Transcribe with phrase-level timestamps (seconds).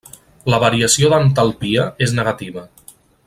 [0.53, 2.65] La variació d'entalpia és negativa.